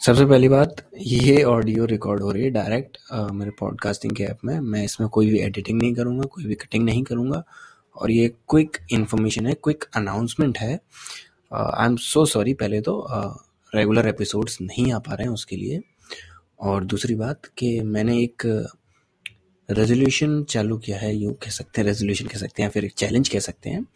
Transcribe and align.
सबसे 0.00 0.24
पहली 0.26 0.48
बात 0.48 0.76
ये 0.98 1.42
ऑडियो 1.44 1.84
रिकॉर्ड 1.86 2.22
हो 2.22 2.30
रही 2.32 2.42
है 2.42 2.50
डायरेक्ट 2.50 2.96
मेरे 3.32 3.50
पॉडकास्टिंग 3.58 4.14
के 4.16 4.24
ऐप 4.24 4.38
में। 4.44 4.60
मैं 4.60 4.84
इसमें 4.84 5.08
कोई 5.08 5.30
भी 5.30 5.38
एडिटिंग 5.38 5.80
नहीं 5.80 5.92
करूँगा 5.94 6.26
कोई 6.26 6.44
भी 6.44 6.54
कटिंग 6.54 6.84
नहीं 6.84 7.02
करूँगा। 7.04 7.42
और 7.96 8.10
ये 8.10 8.28
क्विक 8.50 8.76
इन्फॉर्मेशन 8.92 9.46
है 9.46 9.54
क्विक 9.54 9.84
अनाउंसमेंट 9.96 10.58
है। 10.58 10.72
आई 11.52 11.86
एम 11.86 11.96
सो 11.96 12.24
सॉरी 12.26 12.54
पहले 12.54 12.80
तो 12.80 13.06
रेगुलर 13.74 14.02
uh, 14.02 14.08
एपिसोड्स 14.08 14.60
नहीं 14.60 14.92
आ 14.92 14.98
पा 14.98 15.14
रहे 15.14 15.26
हैं 15.26 15.34
उसके 15.34 15.56
लिए। 15.56 15.80
और 16.60 16.84
दूसरी 16.84 17.14
बात 17.14 17.46
कि 17.58 17.80
मैंने 17.80 18.18
एक 18.22 18.46
रेजोल्यूशन 19.68 20.42
चालू 20.44 20.78
किया 20.78 20.98
है 20.98 21.14
यूँ 21.16 21.34
कह 21.34 21.50
सकते 21.50 21.80
हैं 21.80 21.88
रेजोल्यूशन 21.88 22.26
कह 22.26 22.38
सकते 22.38 22.62
हैं 22.62 22.70
फिर 22.70 22.84
एक 22.84 22.94
चैलेंज 22.94 23.28
कह 23.28 23.38
सकते 23.40 23.70
हैं। 23.70 23.86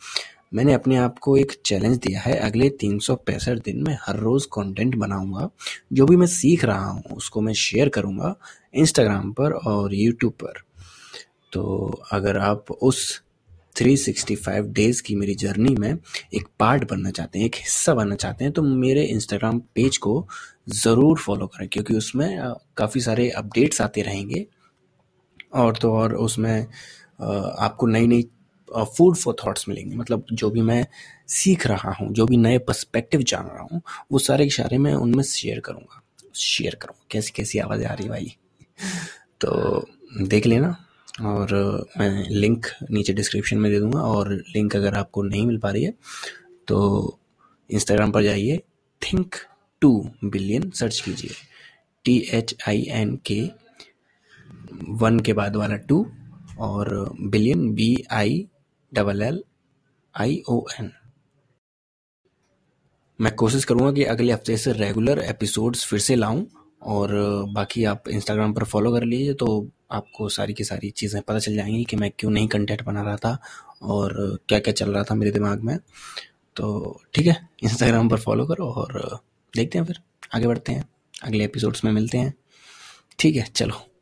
मैंने 0.52 0.72
अपने 0.72 0.96
आप 0.96 1.18
को 1.18 1.36
एक 1.36 1.52
चैलेंज 1.66 1.96
दिया 1.98 2.20
है। 2.20 2.36
अगले 2.40 2.68
तीन 2.70 2.98
सौ 2.98 3.14
पैंसठ 3.16 3.62
दिन 3.64 3.82
में 3.82 3.96
हर 4.02 4.16
रोज़ 4.18 4.46
कंटेंट 4.52 4.94
बनाऊँगा। 4.96 5.48
जो 5.92 6.06
भी 6.06 6.16
मैं 6.16 6.26
सीख 6.28 6.64
रहा 6.64 6.86
हूँ, 6.86 7.02
उसको 7.12 7.40
मैं 7.40 7.52
शेयर 7.54 7.88
करूँगा 7.88 8.34
इंस्टाग्राम 8.74 9.32
पर 9.32 9.52
और 9.52 9.94
यूट्यूब 9.94 10.32
पर। 10.34 10.62
तो 11.52 12.02
अगर 12.12 12.38
आप 12.38 12.70
उस 12.72 13.22
365 13.76 14.72
डेज़ 14.72 15.02
की 15.02 15.14
मेरी 15.16 15.34
जर्नी 15.34 15.74
में 15.74 15.90
एक 15.90 16.46
पार्ट 16.60 16.90
बनना 16.90 17.10
चाहते 17.10 17.38
हैं, 17.38 17.46
एक 17.46 17.54
हिस्सा 17.56 17.94
बनना 17.94 18.14
चाहते 18.16 18.44
हैं 18.44 18.52
तो 18.52 18.62
मेरे 18.62 19.02
इंस्टाग्राम 19.04 19.58
पेज 19.74 19.96
को 19.96 20.26
ज़रूर 20.74 21.18
फॉलो 21.18 21.46
करें, 21.46 21.68
क्योंकि 21.68 21.94
उसमें 21.94 22.54
काफ़ी 22.76 23.00
सारे 23.00 23.28
अपडेट्स 23.32 23.80
आते 23.80 24.02
रहेंगे। 24.02 24.46
और 25.54 25.76
तो 25.76 25.92
और 25.92 26.14
उसमें 26.16 26.66
आपको 27.20 27.86
नई 27.86 28.06
नई 28.06 28.22
फ़ूड 28.68 29.16
फॉर 29.16 29.36
थॉट्स 29.44 29.68
मिलेंगे। 29.68 29.96
मतलब 29.96 30.26
जो 30.32 30.50
भी 30.50 30.60
मैं 30.62 30.86
सीख 31.28 31.66
रहा 31.66 31.92
हूँ, 31.92 32.12
जो 32.12 32.26
भी 32.26 32.36
नए 32.36 32.58
पर्सपेक्टिव 32.60 33.22
जान 33.22 33.46
रहा 33.46 33.66
हूँ, 33.72 33.80
वो 34.12 34.18
सारे 34.20 34.44
इशारे 34.46 34.78
मैं 34.78 34.94
उनमें 34.94 35.22
शेयर 35.24 35.60
करूँगा। 35.60 36.00
शेयर 36.34 36.74
करूँगा 36.74 37.06
कैसी 37.10 37.32
कैसी 37.36 37.58
आवाज़ 37.58 37.84
आ 37.84 37.92
रही 37.94 38.08
भाई? 38.08 38.34
तो 39.40 39.86
देख 40.22 40.46
लेना 40.46 40.76
और 41.22 41.52
मैं 41.98 42.28
लिंक 42.30 42.66
नीचे 42.90 43.12
डिस्क्रिप्शन 43.12 43.58
में 43.58 43.70
दे 43.72 43.78
दूँगा 43.80 44.00
और 44.00 44.32
लिंक 44.32 44.76
अगर 44.76 44.94
आपको 44.94 45.22
नहीं 45.22 45.46
मिल 45.46 45.58
पा 45.58 45.70
रही 45.70 45.84
है 45.84 45.94
तो 46.68 47.18
इंस्टाग्राम 47.70 48.12
पर 48.12 48.22
जाइए 48.22 48.56
थिंक 49.02 49.34
टू 49.82 49.90
बिलियन 50.24 50.70
सर्च 50.70 51.00
कीजिए। 51.00 51.30
T 52.04 52.16
H 52.32 52.54
I 52.68 52.84
N 52.92 53.14
K 53.26 53.40
one 55.00 55.20
के 55.20 55.32
बाद 55.32 55.56
वाला 55.56 55.76
टू 55.88 56.06
और 56.60 57.14
billion 57.20 57.72
B 57.74 57.96
I 58.12 58.46
double 58.94 59.22
L 59.22 59.42
I 60.14 60.42
O 60.48 60.62
N 60.80 60.90
मैं 63.18 63.34
कोशिश 63.34 63.64
करूँगा 63.64 63.92
कि 63.92 64.04
अगले 64.04 64.32
हफ़्ते 64.32 64.56
से 64.56 64.72
रेगुलर 64.72 65.18
एपिसोड्स 65.18 65.84
फिर 65.86 65.98
से 65.98 66.14
लाऊं 66.14 66.44
और 66.82 67.10
बाकी 67.52 67.84
आप 67.84 68.08
इंस्टाग्राम 68.08 68.52
पर 68.52 68.64
फॉलो 68.64 68.92
कर 68.92 69.04
लीजिए 69.04 69.34
तो 69.34 69.68
आपको 69.90 70.28
सारी 70.28 70.54
की 70.54 70.64
सारी 70.64 70.90
चीज़ें 70.90 71.22
पता 71.22 71.38
चल 71.38 71.54
जाएँगी 71.54 71.84
कि 71.84 71.96
मैं 71.96 72.10
क्यों 72.18 72.30
नहीं 72.30 72.48
कंटेंट 72.48 72.82
बना 72.82 73.02
रहा 73.02 73.16
था 73.16 73.38
और 73.82 74.38
क्या 74.48 74.58
क्या 74.58 74.74
चल 74.74 74.90
रहा 74.90 75.02
था 75.02 75.14
मेरे 75.14 75.30
दिमाग 75.30 75.60
में। 75.60 75.78
तो 76.56 77.00
ठीक 77.14 77.26
है 77.26 77.36
इंस्टाग्राम 77.62 78.08
पर 78.08 78.20
फॉलो 78.20 78.46
करो 78.46 78.66
और 78.72 79.20
देखते 79.54 79.78
हैं 79.78 79.84
फिर, 79.84 80.00
आगे 80.34 80.46
बढ़ते 80.46 80.72
हैं, 80.72 80.88
अगले 81.22 81.44
एपिसोड्स 81.44 81.84
में 81.84 81.92
मिलते 81.92 82.18
हैं। 82.18 82.34
ठीक 83.18 83.36
है, 83.36 83.44
चलो। 83.56 83.93